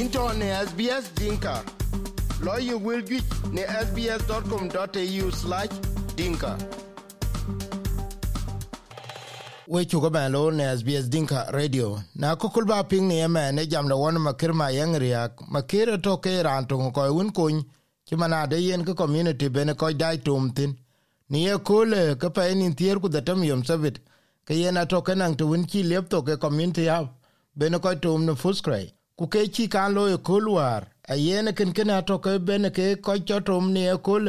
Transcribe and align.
into 0.00 0.32
ne 0.38 0.46
SBS 0.66 1.14
Dinka. 1.14 1.62
Lawyer 2.42 2.78
will 2.78 3.02
get 3.02 3.24
ne 3.52 3.62
sbs.com.au 3.62 5.30
slash 5.30 5.68
dinka. 6.16 6.56
We 9.68 9.84
chuko 9.84 10.10
ban 10.10 10.32
lo 10.32 10.50
ne 10.50 10.64
SBS 10.76 11.08
Dinka 11.10 11.50
Radio. 11.52 12.00
Na 12.14 12.36
kukul 12.36 12.64
ba 12.66 12.84
ping 12.84 13.08
ne 13.08 13.18
yama 13.18 13.52
ne 13.52 13.66
jam 13.66 13.88
na 13.88 13.94
wana 13.94 14.18
makir 14.18 14.54
ma 14.54 14.68
yang 14.68 14.94
riak. 14.94 15.36
Makir 15.50 16.02
to 16.02 16.16
ke 16.16 16.42
ran 16.44 16.66
to 16.66 16.90
ko 16.90 17.18
un 17.18 17.30
kun. 17.30 17.64
mana 18.16 18.46
de 18.46 18.58
yen 18.60 18.84
ke 18.84 18.96
community 18.96 19.48
bene 19.48 19.74
ko 19.74 19.92
dai 19.92 20.16
tum 20.16 20.52
tin. 20.52 20.76
Ni 21.28 21.46
ye 21.46 21.58
kule 21.58 22.16
ke 22.16 22.32
pa 22.34 22.42
en 22.42 22.74
tier 22.74 22.98
ku 22.98 23.08
datam 23.08 23.44
yom 23.44 23.62
sabit. 23.62 23.98
Ke 24.46 24.54
yen 24.54 24.76
ato 24.76 25.02
kenang 25.02 25.36
to 25.36 25.46
win 25.46 25.64
ki 25.64 25.82
lep 25.82 26.08
to 26.08 26.22
ke 26.22 26.40
community 26.40 26.86
hub. 26.86 27.08
Bene 27.56 27.78
ko 27.78 27.94
tum 27.94 28.24
ne 28.24 28.32
fuskrai 28.32 28.92
ku 29.18 29.24
ke 29.32 29.40
chi 29.54 29.64
kan 29.74 29.92
lo 29.96 30.02
e 30.14 30.18
kol 30.28 30.48
war 30.56 30.82
a 31.12 31.14
yen 31.16 31.52
ken 31.54 31.72
ken 31.76 31.90
ato 31.90 32.18
ke 32.18 32.38
ben 32.46 32.70
ke 32.76 32.86
ko 33.04 33.12
chotom 33.28 33.64
ni 33.74 33.82
e 33.94 33.96
kol 34.06 34.24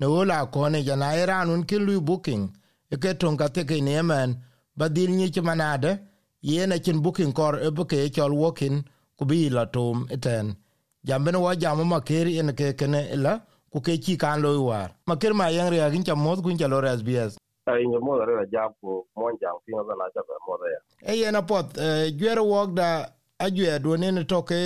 ne 0.00 0.06
ola 0.06 0.46
kone 0.46 0.82
jana 0.84 1.08
iran 1.22 1.50
un 1.50 1.64
kin 1.64 1.82
lu 1.86 2.00
booking. 2.00 2.44
E 2.90 2.96
ke 2.96 3.18
ton 3.20 3.36
ka 3.36 3.48
te 3.48 3.62
ke 3.64 3.80
ne 3.80 4.02
man. 4.02 4.30
Badil 4.78 5.10
ni 5.10 5.30
chi 5.34 5.40
manade. 5.40 5.98
Yene 6.42 6.76
chin 6.84 7.00
booking 7.02 7.32
kor 7.32 7.54
e 7.66 7.70
bu 7.70 7.84
ke 7.84 8.10
chol 8.14 8.32
wokin. 8.42 8.84
Ku 9.18 9.24
bi 9.24 9.48
la 9.48 9.64
tom 9.74 10.06
eten 10.14 10.46
jamben 11.06 11.36
wa 11.44 11.54
jamu 11.62 11.84
ma 11.84 12.00
ker 12.00 12.26
en 12.40 12.52
ke 12.58 12.76
ken 12.78 12.94
la. 13.24 13.40
Ku 13.72 13.80
ke 13.80 13.96
chi 14.04 14.16
kan 14.16 14.40
lo 14.42 14.50
war. 14.68 14.90
Ma 15.06 15.14
ker 15.16 15.32
ma 15.34 15.46
yang 15.48 15.70
ria 15.70 15.90
gin 15.90 16.04
chamot 16.04 16.42
kun 16.42 16.58
jalo 16.60 16.78
sbs 17.00 17.32
nyo 17.66 17.98
mo 18.00 18.14
re 18.18 18.46
ja 18.52 18.68
ko 18.80 19.06
mo 19.16 19.26
jang 19.40 19.58
fi 19.64 19.72
na 19.74 19.82
na 19.82 20.06
ba 20.14 20.36
mo 20.46 20.54
re 20.62 20.70
e 21.02 21.12
yena 21.20 21.42
pot 21.42 21.74
jwer 22.18 22.38
wok 22.38 22.74
da 22.74 23.10
ajue 23.38 23.78
duone 23.84 24.08
ne 24.12 24.22
to 24.24 24.38
ke 24.48 24.60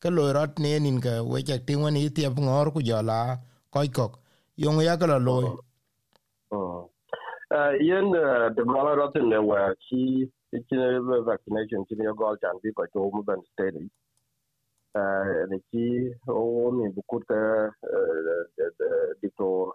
ke 0.00 0.08
loirat 0.12 0.58
ne 0.60 0.78
nin 0.84 1.00
ka 1.00 1.12
we 1.24 1.40
cha 1.48 1.56
ting 1.66 1.80
woni 1.82 2.10
tiep 2.16 2.36
ngor 2.36 2.68
ku 2.74 2.80
jala 2.88 3.40
koi 3.72 3.88
kok 3.88 4.12
yong 4.62 4.80
ya 4.84 4.96
kala 5.00 5.16
loy 5.28 5.44
oh. 5.48 5.56
oh. 6.56 6.80
eh, 7.56 7.72
yen 7.88 8.12
eh, 8.12 8.52
de 8.56 8.62
mala 8.72 8.92
rat 9.00 9.16
ne 9.30 9.38
wa 9.50 9.72
chi 9.84 10.28
chi 10.52 10.74
ne 10.76 10.88
vaccination 11.30 11.80
chi 11.88 11.94
ne 11.96 12.12
gol 12.20 12.36
chan 12.42 12.60
bi 12.62 12.68
ko 12.76 12.84
to 12.92 13.08
mu 13.14 13.22
ben 13.28 13.40
steady 13.52 13.88
ne 15.50 15.56
eh, 15.56 15.62
chi, 15.70 15.86
o 16.28 16.70
mi 16.76 16.84
bu 16.94 17.00
ku 17.08 17.16
ka 17.28 17.40
dictor 19.22 19.72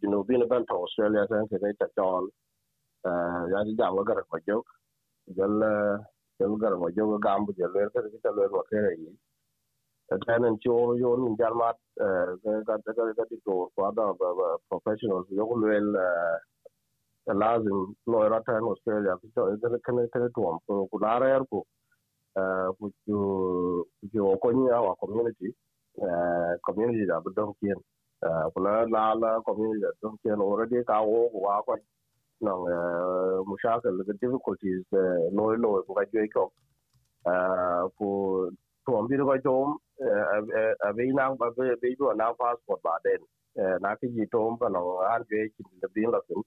you 0.00 0.08
know 0.08 0.22
bin 0.24 0.48
ban 0.48 0.64
to 0.64 0.74
australia 0.84 1.26
san 1.28 1.44
ke 1.52 1.60
ta 1.80 1.86
jol 1.96 2.24
uh 3.08 3.42
ya 3.52 3.60
ji 3.66 3.76
jam 3.76 4.00
gar 4.08 4.24
ko 4.30 4.38
jok. 4.48 4.64
Jol 5.36 5.62
jal 6.38 6.56
gar 6.60 6.76
mo 6.76 6.88
jogo 6.96 7.18
gambu 7.18 7.52
cái 7.58 7.68
wer 7.74 7.88
ka 7.94 8.00
cái 8.22 8.32
wer 8.36 8.50
wa 8.50 8.62
cái 8.70 8.80
yi 8.98 9.10
ta 10.08 10.38
nan 10.38 10.54
cho 10.60 10.72
yo 11.02 11.16
ni 11.16 11.30
cái 11.38 11.50
cái 12.44 12.52
ka 12.66 12.76
cái 12.84 12.94
cái 12.96 13.26
cái 13.30 13.38
to 13.46 13.52
ko 13.76 13.92
da 13.96 14.04
professionals, 14.68 15.26
yo 15.38 15.44
ko 15.46 15.54
wel 15.54 15.88
eh, 15.96 16.36
eh, 17.28 17.36
lazim 17.36 17.94
lo 18.06 18.28
ra 18.28 18.38
ta 18.46 18.60
no 18.60 18.68
australia 18.74 19.14
cái 19.22 19.30
to 19.34 19.42
cái 19.62 19.70
cái 19.84 19.94
cái 20.12 20.22
cái 20.34 20.44
am 20.50 20.58
ko 20.66 20.86
ku 20.90 20.98
la 20.98 21.18
ra 21.20 21.26
er 21.26 21.42
ko 21.50 21.58
eh, 22.40 22.68
ku 22.78 22.90
ku 23.06 23.16
ku 24.12 24.36
ko 24.42 24.48
ni 24.52 24.70
our 24.76 24.96
community 25.00 25.48
community 26.66 27.04
da 27.10 27.20
budon 27.24 27.52
kien 27.60 27.78
ku 28.52 28.58
la 28.64 28.72
la 28.94 29.14
la 29.22 29.40
community 29.46 29.80
da 29.84 29.90
budon 30.00 30.16
kien 30.22 30.40
already 30.40 30.84
ka 30.84 30.96
wo 31.02 31.28
wa 31.44 31.62
ko 31.66 31.76
Uh, 32.44 33.38
the 33.82 34.18
difficulties 34.20 34.82
loy 34.90 35.54
loy 35.54 35.80
ga 35.86 36.02
joy 36.12 36.26
ko 36.34 36.50
ko 37.98 38.50
to 38.84 38.96
am 38.98 39.06
bi 39.06 39.16
ko 39.16 39.36
tom 39.44 39.78
a 40.02 40.92
be 40.92 41.06
nang 41.12 41.36
ba 41.38 41.50
be 41.54 41.94
do 41.96 42.12
na 42.16 42.32
passport 42.32 42.82
ba 42.82 42.98
den 43.04 43.22
na 43.80 43.94
ki 43.94 44.08
ji 44.08 44.26
tom 44.32 44.56
ba 44.58 44.68
no 44.68 44.98
an 45.06 45.22
je 45.30 45.48
ki 45.54 45.62
de 45.82 45.88
bin 45.94 46.10
la 46.10 46.18
tin 46.26 46.42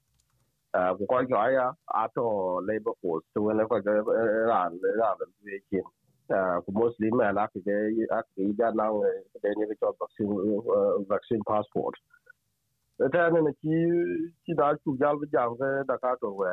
ko 0.98 1.06
ko 1.08 1.24
ga 1.32 1.48
ya 1.48 1.72
ato 1.94 2.60
labor 2.68 2.92
force 3.00 3.24
to 3.34 3.48
ne 3.54 3.64
ko 3.64 3.80
ran 3.80 4.78
ran 5.00 5.16
be 5.44 5.58
ki 5.70 5.80
ko 6.28 6.72
mostly 6.72 7.08
ma 7.10 7.32
na 7.32 7.46
ki 7.46 7.60
de 7.64 8.04
a 8.12 8.20
ki 8.36 8.52
ja 8.58 8.70
na 8.70 8.92
de 9.42 9.48
ni 9.56 9.74
ko 9.80 9.96
vaccine 9.98 10.28
uh, 10.60 11.00
vaccine 11.08 11.40
passport 11.48 11.96
ne 12.98 13.40
na 13.42 13.52
ci 13.60 13.74
ci 14.44 14.54
da 14.54 14.74
ci 14.82 14.90
jal 14.98 15.16
bi 15.20 15.26
jam 15.32 15.54
ke 15.56 15.68
da 15.86 15.96
ka 15.98 16.14
to 16.20 16.30
we 16.32 16.48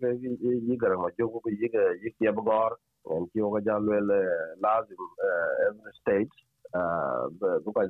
ke 0.00 0.08
yi 0.22 0.76
gar 0.76 0.96
ma 0.96 1.08
jo 1.18 1.28
ko 1.28 1.40
yi 1.48 1.68
ke 1.72 1.82
yi 2.04 2.10
ke 2.18 2.32
ba 2.36 2.42
gor. 2.42 2.76
En 3.10 3.24
ci 3.32 3.40
o 3.40 3.50
ga 3.50 3.60
jal 3.64 3.82
le 3.82 4.20
lazim 4.60 5.02
eh, 5.28 5.66
every 5.68 5.92
state 6.00 6.34
eh, 6.74 7.24
bu 7.64 7.72
ka, 7.72 7.82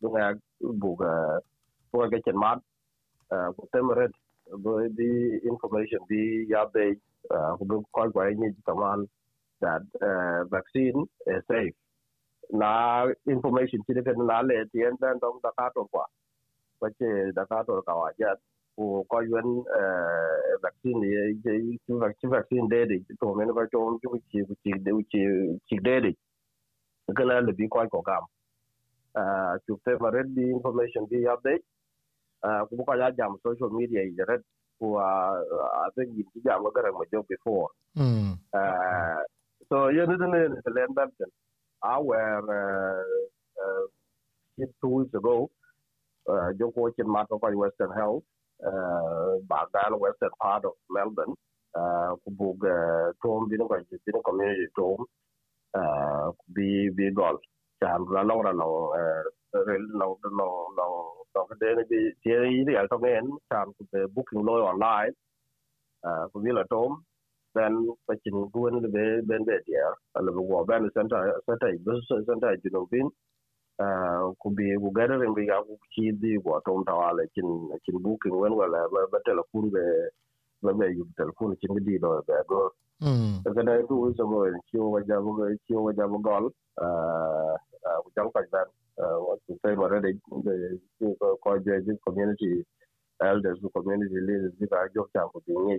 bu 0.00 0.08
ga 0.14 0.32
bu 0.80 0.96
ga 0.96 1.12
bu 1.92 2.08
ga 2.10 2.18
chen 2.24 2.36
mat 2.38 2.58
eh, 3.32 3.48
bu 3.56 3.66
tem 3.72 3.90
red, 3.92 4.12
bu 4.64 4.88
di 4.96 5.10
information 5.44 6.00
bi 6.08 6.46
ya 6.48 6.64
be 6.72 6.96
ku 7.58 7.64
bu 7.64 7.82
ko 7.92 8.08
ko 8.10 8.24
ni 8.24 8.48
taman 8.66 9.04
that 9.60 9.82
vaccine 10.48 11.04
is 11.26 11.44
safe. 11.46 11.76
Na 12.52 13.04
information 13.28 13.84
ci 13.86 13.92
de 13.92 14.12
na 14.16 14.40
le 14.40 14.64
ti 14.72 14.80
en 14.82 14.96
dan 15.00 15.18
dong 15.20 15.40
da 15.42 15.50
ka 15.58 15.68
to 15.74 15.84
kwa 15.92 16.06
wace 16.80 17.32
da 17.34 17.44
ka 17.44 17.62
to 17.64 17.82
ka 17.82 17.94
waje 17.94 18.26
ko 18.76 19.04
ko 19.08 19.20
yun 19.20 19.64
vaccine 20.62 21.02
ye 21.04 21.22
je 21.44 21.78
vaccine 22.00 22.30
vaccine 22.30 22.68
de 22.68 22.84
de 22.86 22.96
to 23.20 23.34
men 23.34 23.52
ko 23.52 23.66
to 23.72 23.98
ju 24.02 24.18
ci 24.30 24.44
ci 24.62 24.72
de 24.84 24.90
ci 25.10 25.20
ci 25.68 25.76
de 25.80 26.00
de 26.00 26.12
kala 27.16 27.40
le 27.40 27.52
bi 27.52 27.68
ko 27.68 27.84
ko 27.88 28.00
gam 28.02 28.24
ah 29.14 29.58
ju 29.66 29.76
te 29.84 29.96
mare 30.00 30.24
di 30.24 30.50
information 30.50 31.04
bi 31.10 31.26
update. 31.26 31.64
Ah 32.42 32.64
ko 32.64 32.84
ko 32.86 32.94
ya 32.94 33.10
jam 33.12 33.36
social 33.42 33.70
media 33.70 34.02
yi 34.02 34.24
red 34.28 34.40
ko 34.78 34.96
a 34.98 35.90
te 35.94 36.02
yi 36.06 36.24
ci 36.32 36.40
jam 36.44 36.64
ga 36.74 36.80
ran 36.80 36.94
ma 36.94 37.04
jo 37.12 37.22
before. 37.28 37.68
Mm 37.96 38.38
ah 38.54 39.20
so 39.68 39.88
ye 39.90 40.06
ne 40.06 40.16
ne 40.16 40.48
ne 40.48 40.70
len 40.72 40.94
ban 40.94 41.10
our 41.82 42.44
uh, 43.66 43.84
two 44.80 44.88
weeks 44.88 45.14
ago 45.14 45.50
Joko 46.58 46.90
Chin 46.90 47.08
Mato 47.10 47.38
Western 47.38 47.92
Health, 47.96 48.22
Bagan, 48.62 49.98
western 49.98 50.30
part 50.40 50.64
of 50.64 50.72
Melbourne, 50.90 51.34
Kubug, 51.76 52.60
Tom, 53.22 53.48
Dino 53.48 53.68
Community 53.68 54.66
Tom, 54.76 55.06
be 56.54 56.90
be 56.96 57.10
golf. 57.12 57.40
Chan 57.82 58.00
Ranong 58.00 58.44
Ranong, 58.44 59.24
no, 59.54 59.64
no, 59.94 60.18
no, 60.32 60.66
no, 61.34 61.46
then 61.60 61.76
the 61.88 62.12
theory, 62.22 62.64
the 62.66 62.72
Altoman, 62.72 63.38
Chan, 63.52 63.66
the 63.92 64.06
booking 64.14 64.44
law 64.44 64.70
online, 64.70 65.12
Kubila 66.04 66.64
Tom, 66.70 67.04
then 67.54 67.88
Pachin 68.10 68.50
Guen, 68.52 68.82
the 68.82 69.22
Ben 69.26 69.44
Bedia, 69.44 69.94
and 70.16 70.28
the 70.28 70.32
War 70.32 70.64
Band 70.66 70.90
Center, 70.94 71.34
Center, 71.48 71.72
Center, 72.26 72.56
you 72.62 72.70
know, 72.70 72.86
been. 72.90 73.10
Eh, 73.80 74.22
ku 74.36 74.52
bi 74.52 74.76
ku 74.76 74.92
gade 74.92 75.16
rin 75.16 75.32
bi 75.32 75.48
ku 75.48 75.74
ci 75.88 76.12
di 76.20 76.36
ko 76.44 76.60
tom 76.66 76.84
tawala 76.84 77.24
cin 77.32 77.48
cin 77.80 77.96
buki 78.04 78.28
wen 78.28 78.52
wala 78.52 78.84
ba 78.92 79.18
telefon 79.24 79.72
be 79.72 79.80
ba 80.60 80.70
be 80.76 80.86
yu 80.92 81.08
telefon 81.16 81.56
cin 81.56 81.72
di 81.80 81.96
do 81.96 82.20
be 82.28 82.36
do 82.48 82.60
hmm. 83.00 83.40
ka 83.40 83.62
da 83.64 83.80
tu 83.88 84.12
so 84.16 84.26
mo 84.28 84.44
ci 84.68 84.76
o 84.76 85.00
ja 85.08 85.16
bo 85.24 85.32
ci 85.64 85.72
o 85.72 85.88
ja 85.96 86.04
bo 86.06 86.18
gol 86.20 86.52
ku 88.04 88.08
jam 88.14 88.28
ka 88.36 88.44
dan 88.52 88.68
wa 89.00 89.32
ci 89.48 89.56
sai 89.62 89.72
ba 89.80 89.88
de 89.88 89.98
de 90.04 90.10
ko 91.40 91.56
je 91.64 91.80
ji 91.80 91.96
community 92.04 92.60
elders 93.24 93.64
community 93.72 94.20
leaders 94.28 94.52
bi 94.60 94.66
ba 94.68 94.84
jo 94.92 95.08
ta 95.14 95.24
ko 95.32 95.40
bi 95.46 95.56
ni 95.56 95.76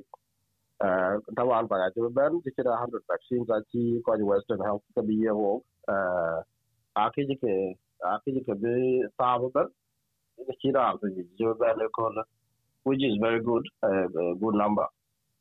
eh, 0.82 1.14
tawal 1.38 1.70
ba 1.70 1.78
ga 1.86 1.94
ti 1.94 2.02
ben 2.18 2.42
ti 2.42 2.50
ra 2.66 2.82
100 2.82 2.98
vaccines 3.14 3.50
ati 3.58 4.02
ko 4.02 4.18
western 4.26 4.66
health 4.66 4.82
ka 4.98 5.06
bi 5.06 5.22
ye 5.22 5.30
ho 5.30 5.62
a 6.98 7.06
ke 7.14 7.22
je 7.30 7.38
ke 7.38 7.54
could 8.46 8.62
be 8.62 9.04
the 10.38 10.54
Kira, 10.64 10.98
which 12.84 13.04
is 13.04 13.18
very 13.22 13.42
good, 13.44 13.64
uh, 13.84 14.08
a 14.08 14.36
good 14.36 14.56
number. 14.56 14.86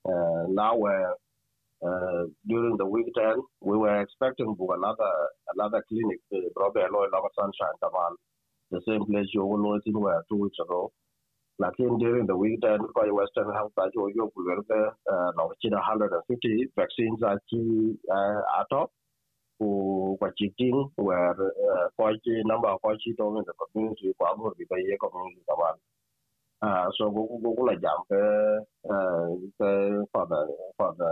Uh, 0.04 0.44
now 0.48 0.76
we're 0.76 1.12
uh, 1.82 2.24
during 2.46 2.76
the 2.76 2.84
weekend, 2.84 3.42
we 3.60 3.76
were 3.76 4.00
expecting 4.02 4.54
another 4.74 5.10
another 5.54 5.82
clinic, 5.88 6.20
Robert 6.56 6.92
Lloyd 6.92 7.10
Lava 7.12 7.28
Sunshine 7.38 7.76
Taman, 7.82 8.16
the 8.70 8.80
same 8.86 9.06
place 9.06 9.26
you 9.32 9.44
were 9.44 9.80
in 9.86 10.00
where 10.00 10.22
two 10.28 10.36
weeks 10.36 10.58
ago. 10.62 10.92
Like 11.58 11.74
in 11.78 11.98
during 11.98 12.26
the 12.26 12.36
weekend, 12.36 12.80
by 12.94 13.10
Western 13.10 13.52
Health, 13.52 13.72
told 13.94 14.12
you, 14.14 14.30
we 14.34 14.44
were 14.44 14.62
there, 14.68 14.88
uh, 15.10 15.32
150 15.36 16.68
vaccines 16.76 17.22
are 17.22 17.38
uh, 18.10 18.40
at 18.60 18.76
up 18.76 18.90
ku 19.60 19.68
kwa 20.30 20.36
chiting 20.36 20.90
where 20.96 21.34
kwa 21.96 22.12
chi 22.18 22.42
number 22.44 22.78
kwa 22.78 22.96
chi 22.96 23.12
to 23.16 23.38
in 23.38 23.44
the 23.44 23.52
community 23.52 24.14
kwa 24.18 24.36
go 24.36 24.54
bi 24.56 24.76
ye 24.76 24.96
community 24.96 25.42
kawan 25.48 25.74
uh 26.62 26.90
so 26.96 27.10
go 27.10 27.26
go 27.42 27.54
go 27.54 27.64
la 27.64 27.74
jam 27.74 27.98
ke 28.08 28.20
uh 28.90 30.04
for 30.12 30.26
the 30.26 30.56
for 30.76 30.94
the 30.98 31.10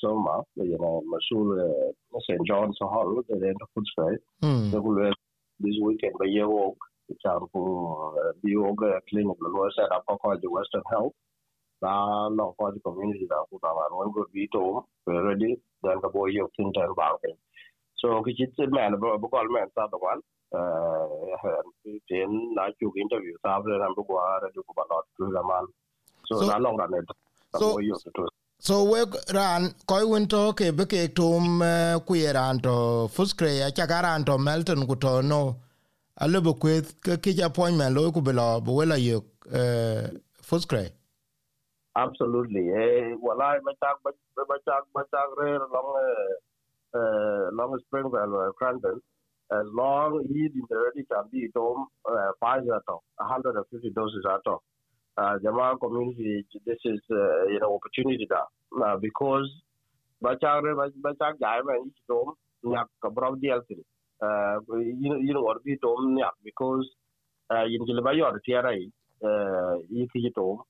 Soma, 0.00 0.42
you 0.54 0.78
know, 0.78 1.02
Masul, 1.10 1.92
St. 2.20 2.46
John's 2.46 2.76
Hall, 2.80 3.22
the 3.28 3.34
end 3.34 3.56
of 3.60 3.68
Footscray. 3.74 4.16
mm 4.42 4.70
So 4.70 5.12
this 5.58 5.74
weekend, 5.82 6.12
by 6.18 6.26
year 6.26 6.48
walk, 6.48 6.76
it's 7.08 7.24
out 7.26 7.48
for 7.52 8.14
the 8.42 8.50
yoga 8.50 9.00
clinic, 9.08 9.36
the 9.40 9.48
lawyer 9.48 9.70
set 9.74 9.90
up 9.90 10.04
for 10.06 10.36
the 10.36 10.48
Western 10.48 10.82
Health. 10.90 11.14
Now, 11.82 12.28
no, 12.28 12.54
for 12.58 12.72
the 12.72 12.80
community 12.80 13.26
that 13.28 13.44
would 13.50 13.60
have 13.64 13.76
one 13.90 14.12
good 14.12 14.26
be 14.32 14.48
to 14.52 14.84
we're 15.06 15.26
ready, 15.26 15.58
then 15.82 15.96
the 16.02 16.08
boy 16.08 16.26
you 16.26 16.48
think 16.56 16.76
and 16.76 16.94
banking. 16.94 17.36
So, 18.00 18.22
which 18.22 18.40
is 18.40 18.48
a 18.58 18.66
man, 18.70 18.94
a 18.94 18.98
call 18.98 19.48
man, 19.50 19.66
the 19.74 19.98
one. 19.98 20.20
Uh, 20.54 21.06
then 22.08 22.54
I 22.58 22.68
took 22.80 22.94
interviews 22.96 23.38
after 23.44 23.74
and 23.84 23.96
go 23.96 24.02
to 24.04 24.48
do 24.54 24.62
about 24.70 25.06
to 25.18 25.26
the 25.26 25.42
man. 25.42 25.66
So, 26.26 26.46
not 26.46 26.62
long 26.62 26.78
it. 26.94 27.04
so- 27.58 27.78
so 28.60 28.82
we 28.90 28.98
ran 29.32 29.72
koy 29.86 30.04
win 30.04 30.26
to 30.26 30.52
ke 30.52 30.76
be 30.76 30.84
ke 30.84 31.14
tum 31.14 31.60
ku 32.06 32.14
ran 32.34 32.58
to 32.58 33.06
fuskre 33.16 33.50
ya 33.58 33.70
cha 33.70 33.86
ran 34.00 34.24
to 34.24 34.36
melton 34.36 34.84
ku 34.86 34.96
to 34.96 35.22
no 35.22 35.56
ale 36.20 36.40
bu 36.40 36.54
kwet 36.54 36.90
ke 37.00 37.22
ki 37.22 37.40
appointment 37.40 37.94
lo 37.94 38.10
ku 38.10 38.20
bela 38.20 38.60
bu 38.60 38.72
wela 38.80 38.98
yo 38.98 39.18
uh, 39.54 40.08
fuskre 40.42 40.90
Absolutely. 41.96 42.70
Eh, 42.70 43.14
well, 43.20 43.40
I 43.42 43.58
bachak 43.58 43.98
bachak 44.04 44.84
bachak 44.94 45.36
rare 45.36 45.58
long 45.58 45.94
uh, 46.94 47.50
Long 47.52 47.78
Springville 47.86 48.22
and 48.22 48.34
uh, 48.34 48.52
Crandon, 48.60 48.98
as 49.50 49.66
long 49.72 50.22
lead 50.28 50.52
in 50.54 50.62
the 50.68 50.76
ready 50.76 51.06
can 51.10 51.24
be 51.32 51.48
dome 51.54 51.86
uh, 52.10 52.32
five 52.40 52.62
at 52.62 52.82
all, 52.88 53.02
150 53.16 53.90
doses 53.90 54.24
at 54.26 54.40
all. 54.46 54.62
Uh, 55.16 55.38
Jamal 55.42 55.76
community, 55.78 56.44
this 56.64 56.78
is 56.84 57.00
uh, 57.10 57.46
you 57.46 57.58
know 57.60 57.74
opportunity 57.74 58.26
that 58.30 58.84
uh, 58.84 58.96
because 58.96 59.50
bachar 60.22 60.62
bachar 61.02 61.32
jai 61.40 61.60
man 61.64 61.86
each 61.86 62.02
dome 62.08 62.34
nyak 62.64 62.86
kabrov 63.02 63.36
DLC. 63.42 63.82
Uh, 64.22 64.60
you 64.76 65.16
you 65.22 65.34
know 65.34 65.42
what 65.42 65.64
be 65.64 65.76
dome 65.82 66.16
nyak 66.16 66.32
because 66.44 66.86
uh, 67.50 67.64
in 67.64 67.84
Jilbayor, 67.86 68.38
Tiara, 68.44 68.76
uh, 69.24 69.78
you 69.90 70.06
can 70.12 70.22
get 70.22 70.32
home 70.36 70.60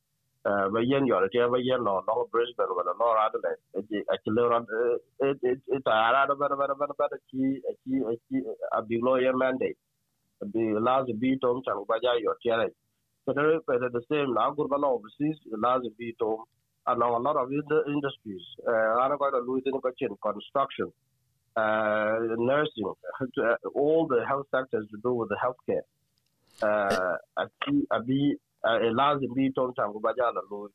ba 0.73 0.81
yen 0.91 1.05
yɔr 1.06 1.25
tɛ 1.33 1.49
ba 1.50 1.59
yen 1.59 1.81
lɔ 1.87 1.95
lɔŋ 2.06 2.19
brisbane 2.33 2.73
wala 2.77 2.93
lɔ 3.00 3.06
adelaide 3.27 3.61
a 4.12 4.15
ci 4.23 4.31
le 4.37 4.43
ran 4.49 4.65
e 5.21 5.79
ta 5.85 5.93
ara 6.09 6.27
da 6.29 6.35
bana 6.35 6.56
bana 6.56 6.75
bana 6.75 6.95
bana 6.99 7.17
ci 7.29 7.61
ci 7.83 8.03
ci 8.29 8.37
a 8.73 8.83
bi 8.83 8.97
lo 9.03 9.17
yen 9.17 9.37
mandate 9.37 9.77
bi 10.53 10.73
laz 10.87 11.06
bi 11.21 11.37
tom 11.41 11.62
chan 11.65 11.77
ba 11.89 11.97
ja 12.03 12.12
tɛ 12.43 12.56
rai 12.56 12.71
so 13.25 13.33
but 13.67 13.81
the 13.93 14.03
same 14.09 14.33
na 14.33 14.50
gur 14.50 14.69
bana 14.69 14.87
overseas 14.87 15.39
laz 15.65 15.83
bi 15.99 16.12
tom 16.19 16.45
and 16.87 17.03
a 17.03 17.06
lot 17.06 17.37
of 17.37 17.49
the 17.51 17.79
industries 17.94 18.44
uh, 18.67 19.05
ana 19.05 19.17
ko 19.19 19.31
da 19.31 19.39
lu 19.39 19.61
tin 19.61 19.77
ko 19.81 19.91
construction 20.29 20.89
uh, 21.56 22.17
nursing 22.39 22.89
uh, 22.89 23.56
all 23.75 24.06
the 24.06 24.25
health 24.27 24.47
sectors 24.55 24.87
to 24.91 24.97
do 25.03 25.12
with 25.12 25.29
the 25.29 25.37
healthcare 25.44 25.85
uh, 26.62 27.17
a 27.97 28.01
bi 28.09 28.21
e 28.87 28.90
lazim 28.99 29.34
bi 29.34 29.52
tom 29.56 29.72
chan 29.76 29.93
ku 29.93 30.00
ba 30.00 30.10
ja 30.19 30.31
la 30.37 30.43
lu 30.50 30.69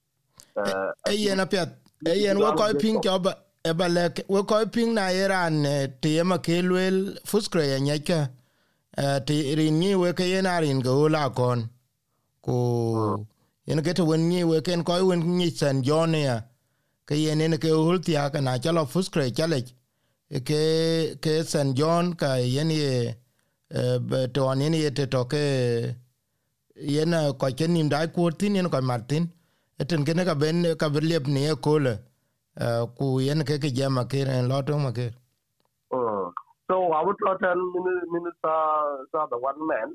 e 1.11 1.13
yen 1.23 1.39
apet 1.39 1.69
e 2.05 2.13
yen 2.23 2.37
wo 2.37 2.49
koy 2.59 2.73
ping 2.83 2.99
ko 3.05 3.19
ba 3.19 3.33
e 3.63 3.71
ba 3.73 3.87
le 3.95 4.05
wo 4.27 4.43
koy 4.43 4.65
ping 4.75 4.93
na 4.93 5.05
iran 5.23 5.55
te 6.01 6.11
ma 6.23 6.37
ke 6.37 6.61
lwel 6.69 6.97
fuskre 7.25 7.63
ya 7.73 7.77
nyaka 7.79 8.19
te 9.25 9.35
rin 9.57 9.79
ni 9.79 9.95
we 9.95 10.13
ke 10.13 10.25
yen 10.33 10.45
arin 10.45 10.79
go 10.81 11.07
la 11.09 11.29
kon. 11.29 11.69
Ku 12.45 12.55
yen 13.65 13.79
ke 13.83 13.93
to 13.95 14.03
wen 14.05 14.27
ni 14.29 14.43
we 14.43 14.61
ken 14.61 14.83
koy 14.83 15.01
wen 15.09 15.21
ni 15.37 15.49
san 15.49 15.81
jonia 15.81 16.35
ke 17.07 17.15
yen 17.15 17.39
ne 17.51 17.57
ke 17.57 17.69
ultia 17.71 18.31
ka 18.33 18.39
na 18.41 18.57
chalo 18.63 18.83
fuskre 18.93 19.31
chale 19.37 19.59
ke 20.47 20.61
ke 21.23 21.33
san 21.51 21.73
jon 21.73 22.13
ka 22.21 22.35
yen 22.35 22.69
ye 22.69 23.15
to 24.35 24.41
yen 24.61 24.73
ye 24.73 24.89
te 24.91 25.05
to 25.13 25.21
ke 25.25 25.45
yena 26.75 27.29
uh, 27.29 27.33
ko 27.33 27.49
chen 27.51 27.73
nim 27.73 27.89
dai 27.89 28.07
ko 28.07 28.29
tin, 28.31 28.55
yen 28.55 28.69
ko 28.69 28.81
martin 28.81 29.29
eten 29.79 30.05
gene 30.05 30.25
ka 30.25 30.35
ben, 30.35 30.75
ka 30.77 30.89
berlep 30.89 31.27
ni 31.27 31.45
e 31.47 31.55
ko 31.55 31.79
le 31.79 31.99
uh, 32.61 32.85
ku 32.97 33.19
yen 33.21 33.43
ke 33.45 33.59
ke 33.59 33.69
jama 33.73 34.05
ke 34.05 34.25
en 34.27 34.49
loto 34.49 34.77
ma 34.77 34.91
ke 34.91 35.11
uh, 35.93 36.31
so, 36.71 36.91
i 36.93 37.03
would 37.03 37.17
not 37.21 37.39
tell 37.41 37.61
minister 38.11 38.57
sa 39.11 39.27
the 39.27 39.37
one 39.37 39.67
man. 39.67 39.93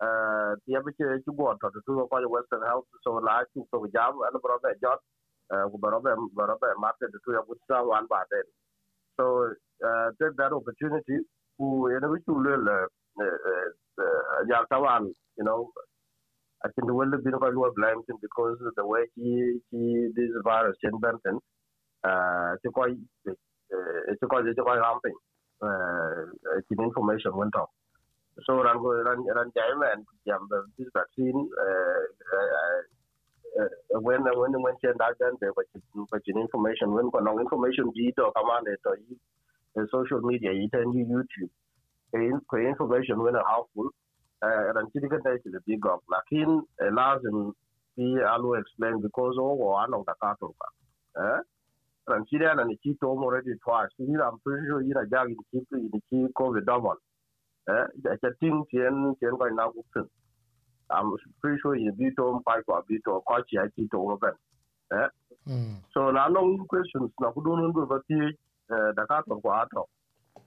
Uh 0.00 0.54
the 0.66 0.76
abe 0.78 0.94
che 0.96 1.04
chu 1.26 1.34
go 1.34 1.56
to 1.60 1.70
to 1.74 2.06
ko 2.10 2.28
western 2.30 2.62
health 2.68 2.86
so 3.04 3.18
la 3.18 3.42
chu 3.52 3.66
to 3.74 3.88
jam, 3.92 4.14
and 4.30 4.42
brother 4.42 4.76
jot 4.80 5.00
ku 5.72 5.78
brother 5.78 6.16
brother, 6.34 6.74
martin 6.78 7.10
to 7.10 7.32
ya 7.34 7.42
gutsa 7.50 7.82
wan 7.84 8.06
ba 8.06 8.22
den 8.30 8.46
so 9.18 9.50
uh 9.84 10.10
take 10.22 10.36
that 10.38 10.52
opportunity 10.54 11.18
ku 11.58 11.90
yen 11.90 12.06
we 12.12 12.20
chu 12.26 12.38
le 12.38 12.86
ya 14.48 14.62
tawan 14.70 15.10
you 15.36 15.44
know 15.44 15.72
I 16.64 16.68
think 16.70 16.86
the 16.86 16.94
world 16.94 17.12
didn't 17.12 17.38
quite 17.38 17.54
blame 17.74 18.02
him 18.08 18.16
because 18.20 18.58
of 18.64 18.74
the 18.76 18.86
way 18.86 19.02
he, 19.16 19.58
he 19.70 20.08
this 20.14 20.30
virus, 20.44 20.76
Jane 20.82 20.98
Benton, 21.00 21.40
uh, 22.04 22.54
it's 22.54 22.72
quite, 22.72 22.94
uh, 23.28 23.32
it 24.08 24.18
took 24.20 24.30
quite, 24.30 24.44
uh, 24.44 24.50
it 24.50 24.56
quite. 24.56 24.78
Uh, 25.62 26.30
the 26.70 26.82
information 26.82 27.36
went 27.36 27.54
on. 27.54 27.66
So 28.46 28.62
run, 28.62 28.82
run, 28.82 29.24
time 29.52 29.82
and 29.92 30.06
jam 30.26 30.48
this 30.78 30.88
vaccine, 30.94 31.36
uh, 31.36 32.02
uh, 32.34 33.62
uh, 33.62 34.00
when, 34.00 34.22
when, 34.22 34.52
when 34.62 34.74
Jane 34.82 34.96
Benton, 34.98 35.36
they 35.40 35.48
were 35.54 35.66
information, 36.40 36.92
when, 36.92 37.06
when 37.12 37.40
information, 37.40 37.92
did 37.94 38.18
or 38.18 38.32
commanded 38.32 38.78
or 38.86 38.96
social 39.90 40.20
media, 40.22 40.52
you 40.52 40.68
turn 40.70 40.92
to 40.92 40.98
YouTube, 40.98 41.50
the 42.12 42.58
information 42.66 43.22
went 43.22 43.36
harmful. 43.36 43.90
ranchirikete 44.42 45.42
sile 45.42 45.58
bigok 45.66 46.02
lakin 46.10 46.62
lazim 46.90 47.52
fi 47.94 48.02
alu 48.34 48.54
explain 48.58 49.00
because 49.00 49.36
ogo 49.38 49.76
anong 49.78 50.04
da 50.06 50.14
katurka 50.22 50.66
eh? 51.16 51.40
Ranchire 52.08 52.50
ana 52.50 52.64
ni 52.64 52.76
chito 52.84 53.06
already 53.06 53.54
twice. 53.64 53.90
Ni 53.98 54.16
am 54.20 54.40
pretty 54.44 54.66
sure 54.66 54.82
ina 54.82 55.06
jagi 55.06 55.36
ni 55.38 55.44
chito 55.52 55.76
ni 55.76 56.00
chi 56.10 56.26
covid 56.34 56.64
double. 56.66 56.98
Eh? 57.68 57.86
Ja 58.04 58.16
cha 58.16 58.30
ting 58.40 58.64
tien 58.70 59.14
tien 59.20 59.36
ko 59.38 59.48
na 59.48 59.68
gupin 59.70 60.08
am 60.90 61.16
pretty 61.40 61.58
sure 61.62 61.76
hmm. 61.78 61.94
you 61.98 62.10
to 62.16 62.42
pa 62.44 62.60
ko 62.66 62.82
be 62.88 62.98
to 63.04 63.22
ko 63.26 63.42
chi 63.46 63.58
a 63.62 63.68
chito 63.78 63.98
oben 64.02 64.34
eh? 64.92 65.08
So 65.94 66.10
na 66.10 66.26
long 66.26 66.66
questions. 66.66 67.10
Na 67.20 67.30
kudunun 67.30 67.72
go 67.72 67.86
bati 67.86 68.18
da 68.68 69.06
katurka 69.06 69.62
atok 69.62 69.86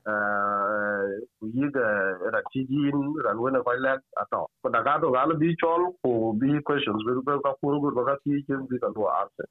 ku 0.06 1.48
yi 1.54 1.70
ga 1.72 1.88
ratijin 2.34 2.98
ran 3.26 3.38
wani 3.40 3.60
kwallon 3.64 4.00
a 4.22 4.26
to 4.32 4.48
ku 4.64 4.70
da 4.72 4.84
gado 4.84 5.12
ga 5.12 5.26
bi 5.40 5.56
chol 5.62 5.94
ku 6.04 6.34
bi 6.40 6.62
questions 6.64 7.04
bi 7.08 7.14
ko 7.26 7.40
ka 7.42 7.54
kun 7.62 7.82
gur 7.82 8.06
ka 8.06 8.16
ti 8.24 8.44
kin 8.48 8.68
bi 8.70 8.78
ka 8.80 8.88
answer 9.22 9.50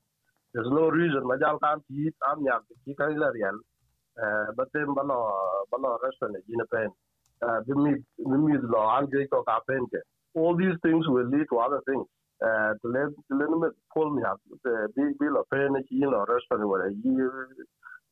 there's 0.55 0.71
no 0.71 0.89
reason. 0.91 1.27
Ma 1.27 1.37
jal 1.37 1.59
kan 1.59 1.81
ti 1.89 2.11
am 2.31 2.45
ya 2.47 2.59
ti 2.85 2.95
ka 2.95 3.07
la 3.07 3.31
real 3.31 3.59
eh 4.19 4.47
but 4.57 4.69
then 4.75 4.87
balo 4.95 5.19
balo 5.73 5.99
restaurant 6.03 6.37
ji 6.47 6.57
na 6.57 6.65
pen 6.73 6.91
bi 7.67 7.75
mi 7.85 7.95
bi 8.19 8.37
mi 8.47 8.59
lo 8.63 8.83
an 8.97 9.07
ge 9.11 9.27
ko 9.31 9.43
ka 9.43 9.61
pen 9.69 9.87
ke. 9.93 10.01
All 10.35 10.57
these 10.57 10.77
things 10.83 11.07
will 11.09 11.27
lead 11.27 11.47
to 11.51 11.59
other 11.59 11.81
things. 11.87 12.07
Uh 12.43 12.75
to 12.83 12.89
let 12.95 13.11
to 13.29 13.35
let 13.41 13.51
me 13.51 13.69
pull 13.95 14.11
me 14.11 14.23
up. 14.25 14.41
Bi 14.65 15.05
bi 15.21 15.27
lo 15.37 15.45
pen 15.51 15.75
ji 15.91 16.05
restaurant 16.07 16.71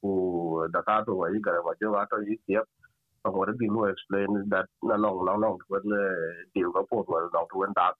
ku 0.00 0.66
da 0.72 0.80
ka 0.82 1.02
to 1.04 1.12
yi 1.32 1.40
ga 1.40 1.52
ga 1.64 2.04
to 2.10 2.16
yi 2.28 2.36
ko 3.22 3.30
mo 3.32 3.44
bi 3.44 3.90
explain 3.92 4.48
that 4.48 4.66
na 4.82 4.96
long 4.96 5.24
long 5.24 5.40
long 5.40 5.58
when 5.68 5.82
di 6.54 6.60
ga 6.74 6.82
po 6.88 7.04
wa 7.08 7.20
long 7.34 7.46
to 7.52 7.58
when 7.60 7.72
that 7.76 7.94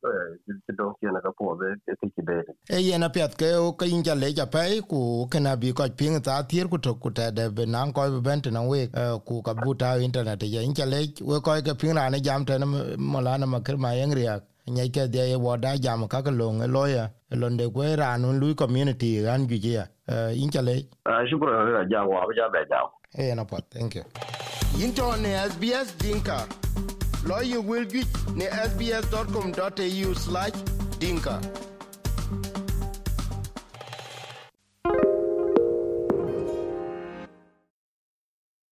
ti 0.66 0.72
do 0.78 0.94
ki 1.00 1.06
na 1.12 1.20
ga 1.20 1.30
de 1.60 1.94
ti 2.00 2.06
ki 2.16 2.22
de 2.28 2.38
e 2.76 2.78
yen 2.88 3.04
pet 3.12 3.36
ke 3.36 3.52
o 3.60 3.72
ka 3.72 3.84
yin 3.84 4.02
jale 4.02 4.32
ja 4.34 4.46
pe 4.46 4.80
ku 4.88 5.26
kana 5.30 5.56
bi 5.56 5.72
ko 5.72 5.84
ping 5.96 6.20
ta 6.22 6.42
tier 6.48 6.66
ku 6.68 6.78
to 6.78 6.94
ku 6.94 7.10
ta 7.10 7.30
de 7.30 7.50
be 7.50 7.66
nan 7.66 7.92
ko 7.92 8.08
be 8.10 8.20
bent 8.28 8.46
na 8.50 8.62
we 8.62 8.86
ku 9.26 9.42
ka 9.42 9.52
buta 9.54 10.00
internet 10.00 10.42
ya 10.42 10.60
yin 10.64 10.72
jale 10.74 10.98
we 11.20 11.40
ko 11.40 11.60
ke 11.68 11.74
ping 11.80 11.94
na 11.94 12.08
ne 12.08 12.20
jam 12.20 12.44
te 12.44 12.56
mo 13.12 13.20
la 13.20 13.36
na 13.36 13.46
ma 13.46 13.60
ker 13.60 13.76
ma 13.76 13.92
yen 13.92 14.10
riak 14.20 14.42
nyeke 14.68 15.08
de 15.10 15.36
wada 15.36 15.76
jam 15.78 16.08
ka 16.08 16.22
ko 16.22 16.30
long 16.30 16.60
loya 16.66 17.10
londe 17.30 17.68
kwe 17.68 17.96
ranu 17.96 18.32
lui 18.32 18.54
community 18.54 19.22
ran 19.22 19.46
gijia 19.46 19.88
inchale 20.34 20.86
shukran 21.30 21.72
ra 21.72 21.84
jago 21.84 22.18
abja 22.22 22.48
be 22.52 22.58
jago 22.70 22.90
eh 23.18 23.34
na 23.36 23.44
pat 23.44 23.64
thank 23.70 23.94
you. 23.94 24.04
Into 24.80 25.16
ne 25.16 25.48
sbs 25.50 25.96
dinka. 25.98 26.46
Lawyer 27.26 27.60
will 27.60 27.84
gich 27.84 28.06
ne 28.34 28.44
sbs.com.au/dinka 28.46 31.40